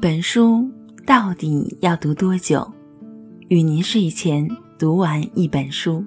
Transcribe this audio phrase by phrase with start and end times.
[0.00, 0.64] 本书
[1.04, 2.64] 到底要读多久？
[3.48, 6.04] 与您睡前读完一本书。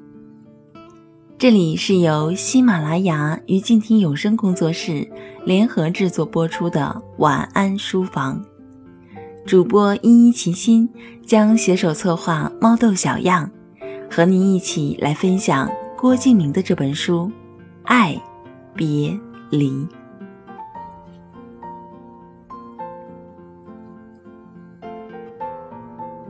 [1.37, 5.05] 这里是由喜马拉雅与静听有声工作室
[5.43, 8.41] 联合制作播出的晚安书房。
[9.45, 10.89] 主播依依齐心
[11.25, 13.52] 将携手策划猫豆小样，
[14.09, 17.30] 和您一起来分享郭敬明的这本书
[17.83, 18.17] 《爱
[18.73, 19.19] 别
[19.49, 19.69] 离》。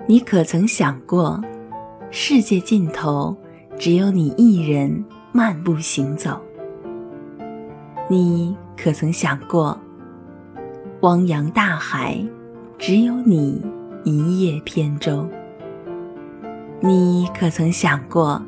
[0.08, 1.40] 你可曾想过，
[2.10, 3.38] 世界尽头
[3.78, 6.42] 只有你一人漫步行走？
[8.10, 9.80] 你可曾想过，
[11.02, 12.18] 汪洋大海？
[12.78, 13.64] 只有你
[14.04, 15.26] 一叶扁舟。
[16.82, 18.42] 你可曾想过，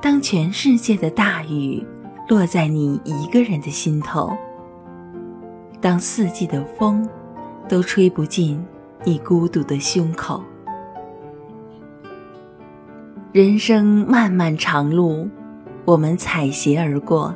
[0.00, 1.84] 当全世界的大雨
[2.28, 4.32] 落在你一个人的心头，
[5.80, 7.06] 当四季的风
[7.68, 8.64] 都吹不进
[9.04, 10.40] 你孤独的胸口？
[13.32, 15.26] 人生漫漫长路，
[15.86, 17.34] 我们采撷而过，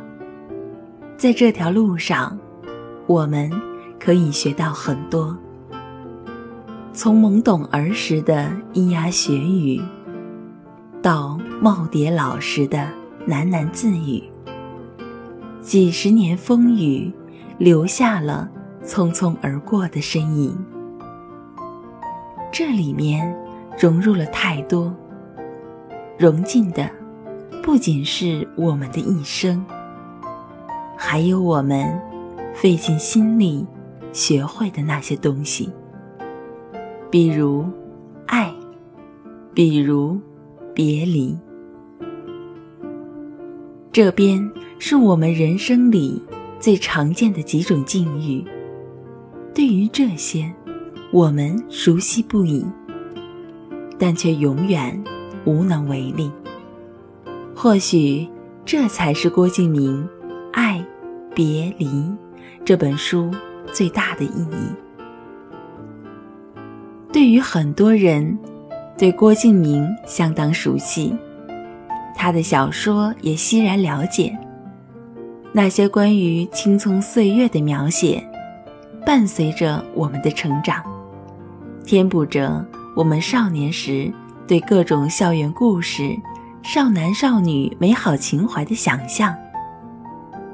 [1.17, 2.39] 在这条路上，
[3.07, 3.51] 我们
[3.99, 5.35] 可以学到很多。
[6.93, 9.81] 从懵懂儿时的咿呀学语，
[11.01, 12.87] 到耄耋老时的
[13.27, 14.23] 喃喃自语，
[15.63, 17.11] 几十年风雨
[17.57, 18.47] 留下了
[18.85, 20.55] 匆匆而过的身影。
[22.53, 23.35] 这里面
[23.81, 24.95] 融入了太多，
[26.19, 26.91] 融进的
[27.63, 29.63] 不仅是我们的一生，
[30.97, 32.01] 还有我们
[32.55, 33.67] 费尽心力
[34.13, 35.71] 学会的那些东西。
[37.11, 37.67] 比如，
[38.27, 38.51] 爱；
[39.53, 40.19] 比如，
[40.73, 41.37] 别离。
[43.93, 46.23] 这边是我们人生里
[46.59, 48.43] 最常见的几种境遇。
[49.55, 50.51] 对于这些，
[51.13, 52.65] 我们熟悉不已，
[53.99, 55.03] 但却永远
[55.47, 56.31] 无能为力。
[57.55, 58.29] 或许，
[58.67, 60.05] 这才是郭敬明
[60.53, 60.85] 《爱
[61.35, 61.87] 别离》
[62.67, 63.31] 这本书
[63.73, 64.75] 最大的意义。
[67.13, 68.39] 对于很多人，
[68.99, 71.17] 对郭敬明相当熟悉，
[72.15, 74.37] 他的小说也欣然了解。
[75.53, 78.23] 那些关于青葱岁月的描写，
[79.07, 80.83] 伴随着我们的成长，
[81.87, 82.63] 填补着
[82.95, 84.13] 我们少年时
[84.47, 86.17] 对各种校园故事、
[86.63, 89.35] 少男少女美好情怀的想象。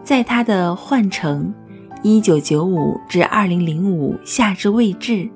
[0.03, 1.53] 在他的《幻城》
[2.03, 5.29] （一九九五至二零零五）夏至未至。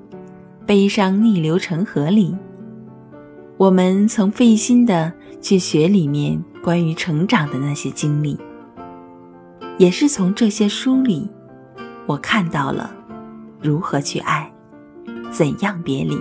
[0.65, 2.35] 悲伤逆流成河里，
[3.55, 8.37] 我们曾费心的去学里面关于成长的那些经历，
[9.77, 11.31] 也是从这些书里，
[12.05, 12.93] 我看到了
[13.61, 14.51] 如何去爱，
[15.31, 16.17] 怎样别离。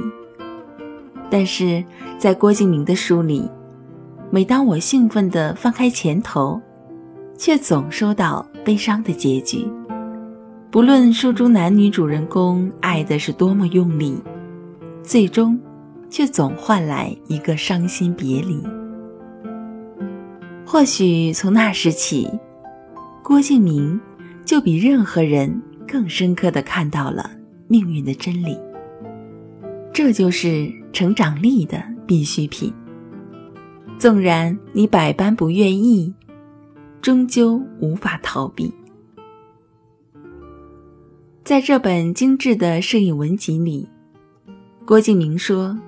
[1.31, 1.85] 但是
[2.19, 3.51] 在郭敬明的书里，
[4.31, 6.61] 每当我兴奋地翻开前头，
[7.37, 9.67] 却总收到悲伤的结局。
[10.71, 14.17] 不论书中男女主人公爱的是多么用力。
[15.03, 15.57] 最终，
[16.11, 18.61] 却总换来一个伤心别离。
[20.67, 22.29] 或许从那时起，
[23.23, 24.01] 郭敬明
[24.45, 27.31] 就比任何人更深刻的看到了
[27.69, 28.59] 命运的真理。
[29.93, 32.73] 这就是成长力的必需品。
[33.99, 36.11] 纵然你百般不愿意，
[37.03, 38.73] 终究无法逃避。
[41.45, 43.87] 在这本精致的摄影文集里。
[44.87, 45.79] 郭敬明说：“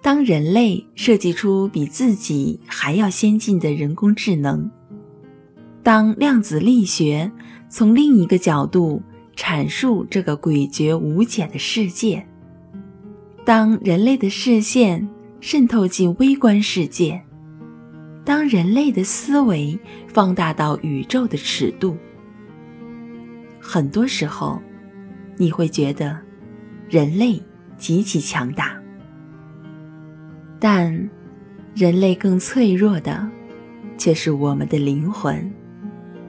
[0.00, 4.70] 当人类设计出比自己还要先进的人工智能，
[5.82, 7.28] 当量子力学
[7.68, 9.02] 从另一个角度
[9.34, 12.24] 阐述这个诡谲无解的世界，
[13.44, 15.08] 当人类的视线
[15.40, 17.22] 渗透进微观世界，
[18.24, 19.78] 当人类的思维
[20.08, 21.96] 放大到宇宙的尺度，
[23.60, 24.60] 很多时候，
[25.36, 26.18] 你会觉得
[26.88, 27.42] 人类。”
[27.78, 28.80] 极其强大，
[30.60, 31.10] 但
[31.74, 33.28] 人类更脆弱的，
[33.98, 35.52] 却是我们的灵魂、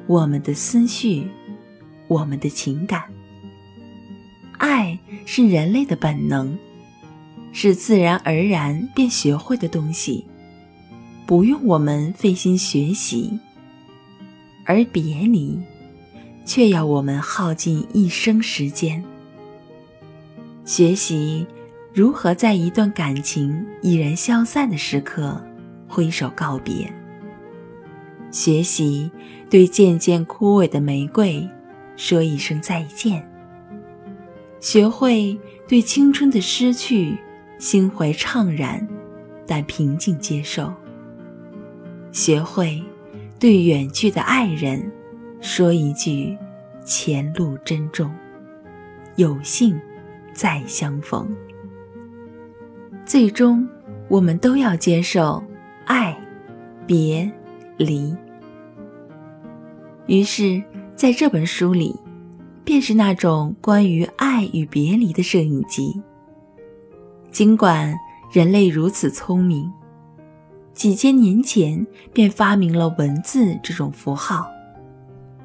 [0.08, 1.28] 我们的思绪、
[2.08, 3.04] 我们的情感。
[4.58, 6.58] 爱是人类的本能，
[7.54, 10.26] 是自然而然便学会的东西，
[11.26, 13.40] 不用我们费心学习；
[14.66, 15.58] 而别离，
[16.44, 19.02] 却要我们耗尽一生时间。
[20.66, 21.46] 学习
[21.94, 25.40] 如何在一段感情已然消散的时刻
[25.88, 26.92] 挥手告别。
[28.32, 29.12] 学习
[29.48, 31.48] 对渐渐枯萎的玫瑰
[31.96, 33.24] 说一声再见。
[34.60, 37.16] 学会对青春的失去
[37.64, 38.86] 心怀怅然，
[39.48, 40.70] 但平静接受。
[42.12, 42.84] 学会
[43.40, 44.92] 对远去的爱人
[45.40, 46.38] 说一句
[46.84, 48.14] “前路珍重，
[49.16, 49.80] 有幸
[50.34, 51.34] 再相逢”。
[53.08, 53.66] 最终，
[54.10, 55.42] 我们都要接受
[55.86, 56.20] 爱、
[56.86, 57.32] 别、
[57.78, 58.14] 离。
[60.08, 60.62] 于是，
[60.98, 61.96] 在这本书里，
[62.66, 66.02] 便是那种关于爱与别离的摄影集。
[67.34, 68.00] 尽管
[68.32, 69.74] 人类如此聪明，
[70.76, 74.48] 几千年前便发明了文字这种符号，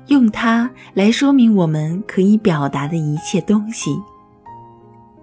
[0.09, 3.99] 用它来说明我们可以表达的一切东西。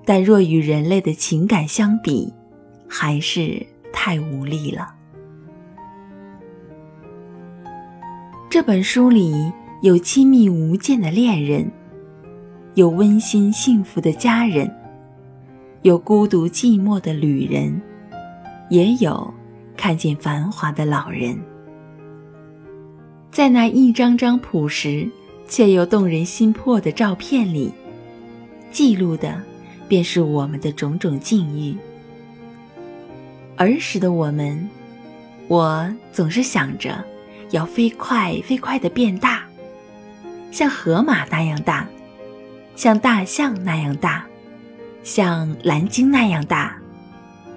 [0.04, 2.34] 但若与人类的情感相比，
[2.90, 3.64] 还是
[3.94, 4.92] 太无力了。
[8.50, 9.54] 这本书里
[9.84, 11.72] 有亲密无间的恋人，
[12.74, 14.72] 有温馨幸福的家人，
[15.86, 17.80] 有孤独寂寞的旅人，
[18.72, 19.32] 也有
[19.78, 21.40] 看见繁华的老人。
[23.30, 25.08] 在那一张张朴实
[25.48, 27.72] 却又动人心魄的照片里，
[28.72, 29.40] 记录的。
[29.88, 31.78] 便是我们的种种境遇。
[33.56, 34.68] 儿时的我们，
[35.48, 37.06] 我总是想着
[37.52, 39.44] 要飞快飞快的变大，
[40.52, 41.88] 像河马那样大，
[42.76, 44.26] 像大象那样大，
[45.06, 46.76] 像蓝鲸那样大，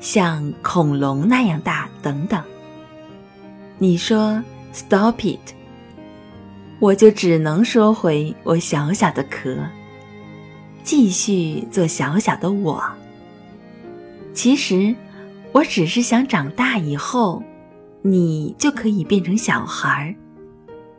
[0.01, 2.45] 像恐龙那样大，等等。
[3.79, 4.41] 你说
[4.75, 5.41] “stop it”，
[6.79, 9.57] 我就只能说回我小小的壳。
[10.83, 12.85] 继续做小小的我。
[14.35, 14.95] 其实，
[15.53, 17.43] 我只是想长大以后，
[18.03, 20.15] 你就可以变成小孩，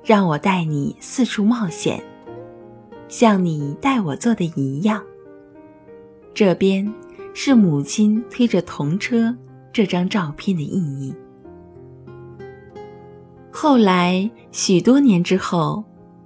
[0.03, 2.03] 让我带你四处冒险，
[3.07, 5.03] 像你带我做的一样。
[6.33, 6.91] 这边
[7.33, 9.35] 是母亲推着童车
[9.71, 11.13] 这张照片的意义。
[13.51, 15.83] 后来许多年之后，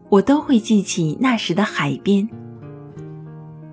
[0.09, 2.29] 我都会记起那时的海边。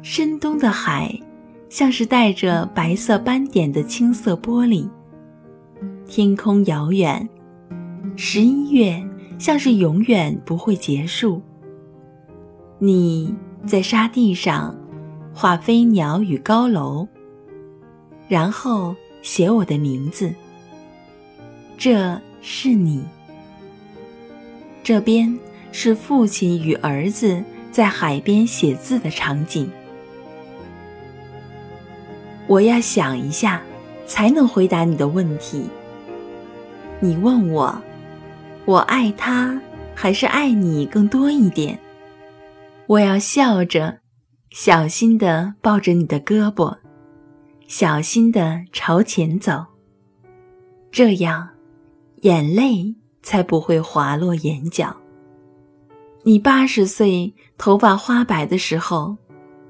[0.03, 1.21] 深冬的海，
[1.69, 4.89] 像是带着白色斑点的青色玻璃。
[6.07, 7.29] 天空遥远，
[8.17, 9.07] 十一月
[9.39, 11.43] 像是永远不会结束。
[12.79, 13.35] 你
[13.67, 14.75] 在沙地上
[15.41, 17.09] 画飞鸟与高楼，
[18.29, 20.35] 然后写我的名字。
[21.79, 23.03] 这是你。
[24.83, 25.39] 这边
[25.73, 27.43] 是父亲与儿子
[27.73, 29.71] 在海边写字的场景。
[32.47, 33.63] 我要想一下，
[34.07, 35.65] 才能回答你的问题。
[37.01, 37.81] 你问我，
[38.67, 39.59] 我爱他
[39.95, 41.79] 还是爱你更多一点？
[42.87, 44.00] 我要笑着，
[44.51, 46.77] 小心地抱着你的胳膊，
[47.69, 49.65] 小心地朝前走。
[50.91, 51.51] 这样，
[52.23, 54.97] 眼泪才不会滑落眼角。
[56.25, 59.17] 你八十岁头发花白的时候，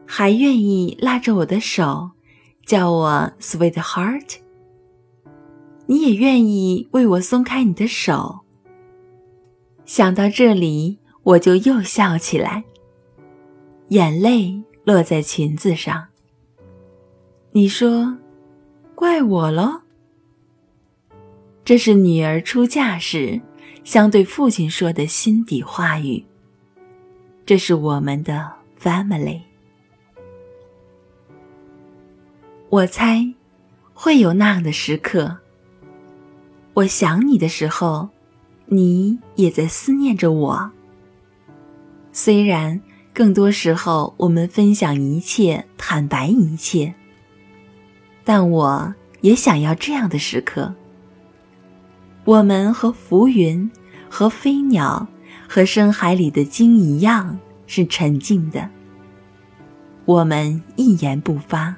[0.06, 2.12] 还愿意拉着我的手？
[2.64, 4.36] 叫我 sweetheart，
[5.84, 8.40] 你也愿意为我松开你的手。
[9.84, 12.64] 想到这里，我就又笑起来，
[13.88, 16.08] 眼泪落在裙子上。
[17.52, 18.16] 你说，
[18.94, 19.82] 怪我喽？
[21.64, 23.40] 这是女儿出嫁时
[23.84, 26.24] 相对父亲说的心底话语。
[27.46, 29.40] 这是我们的 family。
[32.68, 33.32] 我猜，
[33.94, 35.38] 会有那样的时刻。
[36.74, 38.08] 我想你的时候，
[38.66, 40.70] 你也在思念着我。
[42.12, 42.80] 虽然
[43.20, 46.94] 更多时候我们分享一切，坦白一切，
[48.24, 50.74] 但我也想要这样的时刻。
[52.24, 53.70] 我们和浮云、
[54.08, 55.06] 和飞鸟、
[55.46, 58.70] 和深海里的鲸一样，是沉静的。
[60.06, 61.76] 我们一言不发。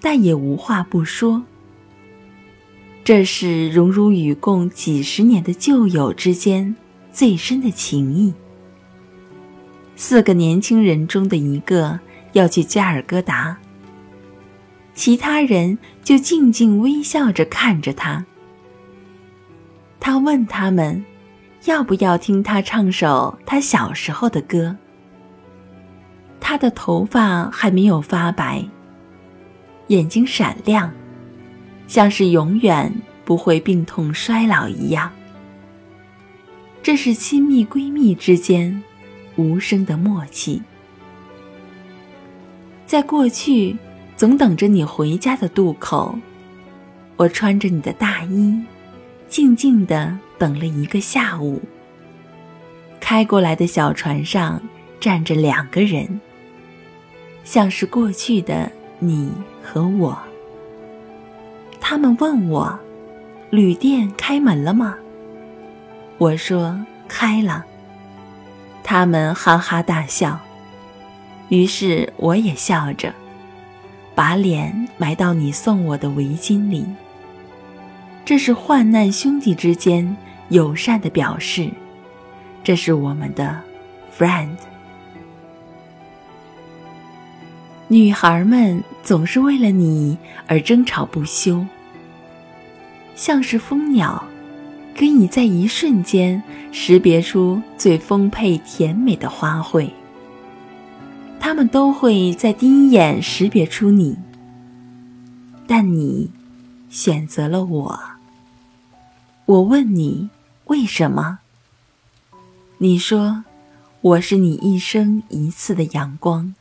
[0.00, 1.42] 但也无话不说。
[3.02, 6.76] 这是荣辱与共几十年的旧友之间
[7.10, 8.32] 最深的情谊。
[9.96, 11.98] 四个年轻人中的一个
[12.32, 13.56] 要去加尔各答，
[14.94, 18.24] 其他人就静静微笑着看着他。
[19.98, 21.02] 他问他们，
[21.64, 24.76] 要不要听他唱首他小时候的歌。
[26.38, 28.64] 他的头发还没有发白。
[29.88, 30.92] 眼睛闪亮，
[31.88, 32.92] 像是永远
[33.24, 35.10] 不会病痛衰老一样。
[36.82, 38.82] 这是亲密闺蜜之间
[39.36, 40.60] 无声的默契。
[42.86, 43.76] 在过去，
[44.16, 46.18] 总等着你回家的渡口，
[47.16, 48.62] 我穿着你的大衣，
[49.28, 51.60] 静静地等了一个下午。
[53.00, 54.60] 开过来的小船上
[55.00, 56.20] 站着两个人，
[57.44, 59.30] 像是过去的你
[59.62, 60.18] 和我。
[61.80, 62.78] 他们问我
[63.50, 64.96] ：“旅店开门了吗？”
[66.18, 67.64] 我说：“开了。”
[68.88, 70.38] 他们哈哈大笑，
[71.48, 73.12] 于是我也笑着，
[74.14, 76.86] 把脸埋到你送我的围巾里。
[78.24, 80.16] 这是患难兄弟之间
[80.50, 81.68] 友善的表示，
[82.62, 83.60] 这是我们的
[84.16, 84.54] friend。
[87.88, 90.16] 女孩们总是为了你
[90.46, 91.66] 而争吵不休，
[93.16, 94.24] 像是蜂鸟。
[94.96, 99.90] 可以在一瞬间识别出最丰沛甜美的花卉。
[101.38, 104.16] 它们都会在第一眼识别出你，
[105.66, 106.30] 但你
[106.88, 108.00] 选择了我。
[109.44, 110.30] 我问你
[110.64, 111.40] 为什么？
[112.78, 113.44] 你说
[114.00, 116.54] 我是你一生一次的阳光。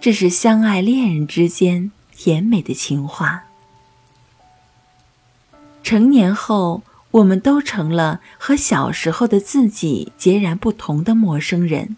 [0.00, 3.44] 这是相爱恋人之间甜美的情话。
[5.84, 11.96] 成年后，我们都成了和小时候的自己截然不同的陌生人。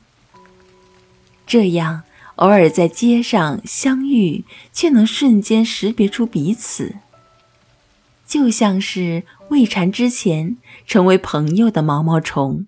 [1.47, 2.03] 这样，
[2.35, 6.97] 偶尔在街上相遇，却能瞬间识别出彼此，
[8.27, 12.67] 就像是未缠之前成为朋友的毛毛虫，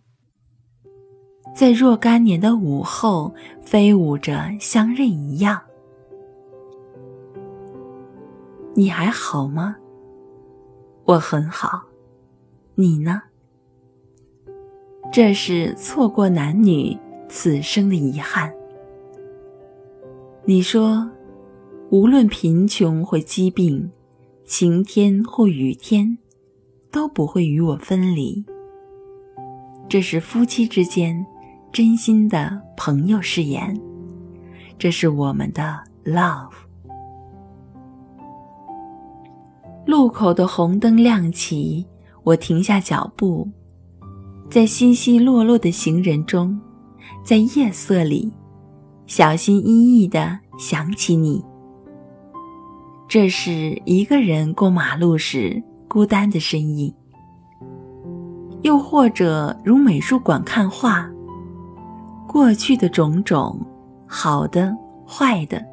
[1.57, 5.63] 在若干年的午后飞舞着相认一样。
[8.77, 9.77] 你还好吗？
[11.09, 11.85] 我很好，
[12.75, 13.23] 你呢？
[15.11, 16.95] 这是错过男女
[17.31, 18.53] 此生的遗憾。
[20.45, 21.11] 你说，
[21.88, 23.91] 无论贫穷或疾病，
[24.45, 26.19] 晴天或雨天，
[26.91, 28.45] 都不会与我分离。
[29.88, 31.25] 这是夫妻之间
[31.73, 33.75] 真心的朋友誓言，
[34.79, 36.68] 这是我们的 love。
[39.88, 41.83] 路口的红灯亮起，
[42.23, 43.49] 我停下脚步，
[44.50, 46.61] 在稀稀落落的行人中，
[47.25, 48.30] 在夜色里，
[49.07, 51.42] 小心翼翼地想起你。
[53.09, 56.95] 这是一个人过马路时孤单的身影，
[58.61, 61.11] 又或者如美术馆看画，
[62.26, 63.59] 过去的种种，
[64.07, 64.71] 好的、
[65.07, 65.64] 坏的，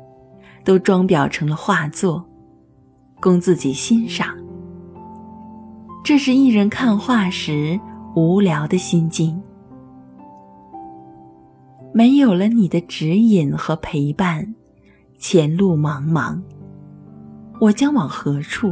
[0.63, 2.25] 都装裱成了画作。
[3.25, 4.37] 供自己欣赏，
[6.03, 7.79] 这是一人看画时
[8.15, 9.41] 无聊的心境。
[11.91, 14.53] 没有了你的指引和陪伴，
[15.17, 16.39] 前路茫茫，
[17.59, 18.71] 我将往何处？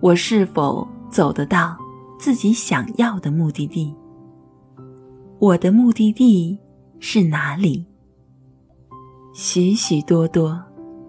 [0.00, 1.76] 我是否走得到
[2.16, 3.92] 自己想要的目的地？
[5.40, 6.56] 我的目的地
[7.00, 7.84] 是哪里？
[9.34, 10.62] 许许多多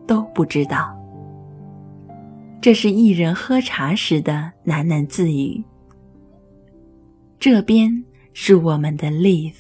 [0.07, 0.98] 都不知道。
[2.61, 5.63] 这是一人喝茶时的喃喃自语。
[7.39, 9.53] 这边是我们的 live。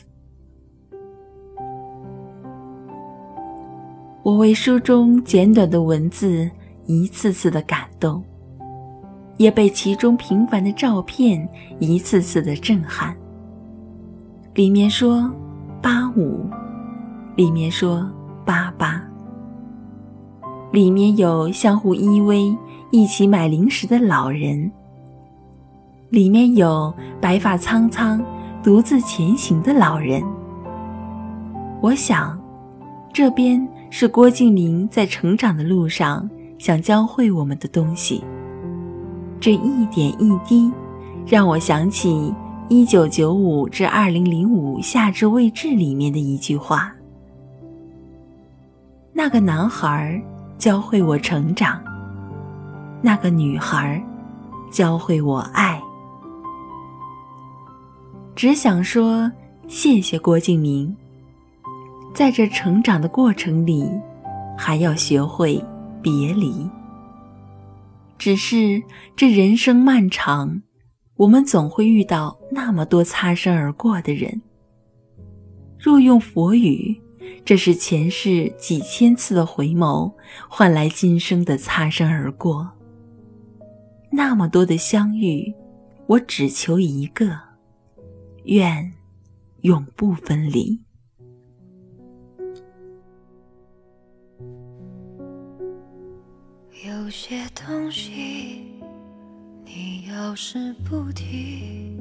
[4.21, 6.49] 我为书中简短的文字
[6.87, 8.21] 一次次的感动，
[9.37, 11.47] 也被其中平凡的照片
[11.79, 13.15] 一次次的震撼。
[14.55, 15.33] 里面说
[15.81, 16.45] 八五，
[17.37, 18.05] 里面说
[18.45, 19.01] 八八，
[20.73, 22.53] 里面有相互依偎。
[22.91, 24.71] 一起买零食的老人，
[26.09, 26.91] 里面有
[27.21, 28.19] 白发苍苍、
[28.63, 30.23] 独自前行的老人。
[31.81, 32.39] 我想，
[33.13, 36.27] 这边是郭敬明在成长的路上
[36.57, 38.23] 想教会我们的东西。
[39.39, 40.71] 这一点一滴，
[41.27, 42.33] 让我想起
[42.69, 46.91] 一九九五至二零零五夏至未至里面的一句话
[49.13, 50.19] ：“那个男孩
[50.57, 51.79] 教会我成长。”
[53.01, 54.03] 那个女孩，
[54.71, 55.81] 教会我爱。
[58.35, 59.31] 只想说
[59.67, 60.95] 谢谢郭敬明，
[62.13, 63.89] 在这成长的过程里，
[64.57, 65.63] 还要学会
[66.01, 66.69] 别离。
[68.17, 68.81] 只是
[69.15, 70.61] 这人生漫长，
[71.15, 74.41] 我们总会遇到那么多擦身而过的人。
[75.77, 77.01] 若用佛语，
[77.45, 80.13] 这是前世几千次的回眸，
[80.49, 82.69] 换来今生的擦身而过。
[84.11, 85.53] 那么多的相遇
[86.07, 87.37] 我只求一个
[88.45, 88.91] 愿
[89.61, 90.79] 永不分离。
[96.85, 98.63] 有些东西
[99.65, 101.97] 你要是不提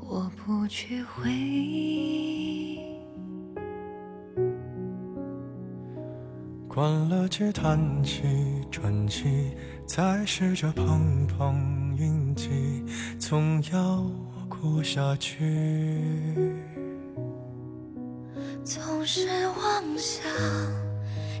[0.00, 2.78] 我不去回忆。
[6.68, 8.22] 关了起叹息
[8.70, 9.50] 喘息
[9.86, 12.84] 再试着碰碰运气，
[13.18, 14.04] 总要
[14.48, 16.34] 过下去。
[18.64, 20.28] 总是妄想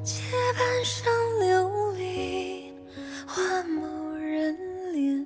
[0.02, 0.22] 借
[0.56, 2.72] 半生流离
[3.26, 4.56] 换某人
[4.94, 5.24] 怜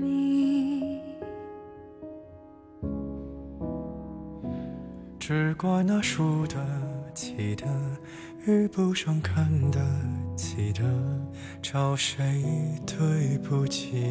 [0.00, 0.98] 悯，
[5.20, 6.56] 只怪那输得
[7.14, 7.66] 起的
[8.46, 9.78] 遇不上看得
[10.42, 10.82] 记得，
[11.62, 12.42] 找谁
[12.84, 14.02] 对不起？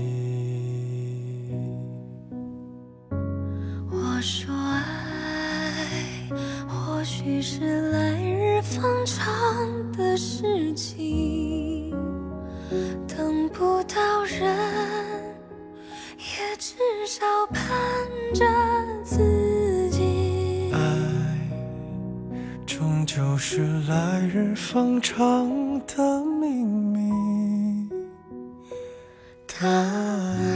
[3.91, 6.29] 我说爱
[6.69, 9.27] 或许是来日方长
[23.91, 25.19] 来日方长
[25.85, 27.89] 的秘密，
[29.45, 30.49] 答案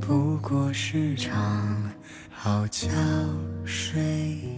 [0.00, 1.88] 不过是场
[2.32, 2.88] 好觉
[3.64, 4.02] 睡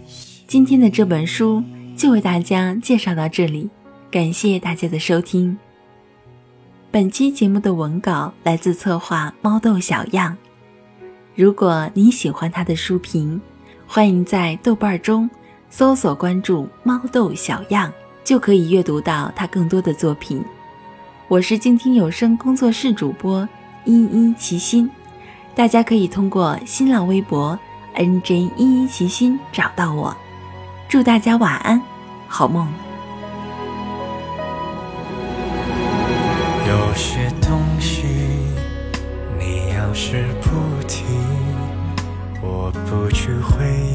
[0.07, 0.43] 醒。
[0.47, 1.63] 今天的这本书
[1.95, 3.69] 就为大家介绍到这里，
[4.09, 5.55] 感谢大家的收听。
[6.89, 10.35] 本期节目的文稿来自策划猫豆小样。
[11.35, 13.39] 如果你喜欢他的书评，
[13.85, 15.29] 欢迎在豆瓣中
[15.69, 17.91] 搜索关注“猫豆小样”，
[18.23, 20.43] 就可以阅读到他更多的作品。
[21.27, 23.47] 我是静听有声工作室主播
[23.83, 24.89] 依依齐心，
[25.53, 27.57] 大家可以通过新浪微博
[27.95, 30.15] “nj 依依齐心”找到我。
[30.87, 31.81] 祝大家晚安，
[32.27, 32.67] 好梦。
[36.67, 38.03] 有些东西，
[39.37, 40.49] 你要是不
[40.87, 41.03] 提，
[42.41, 43.94] 我不去回忆。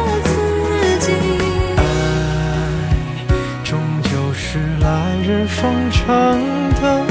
[5.23, 6.39] 日方长
[6.81, 7.10] 的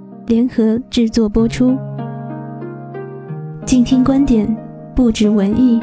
[0.31, 1.77] 联合制作播出。
[3.65, 4.47] 静听观点，
[4.95, 5.77] 不止文艺。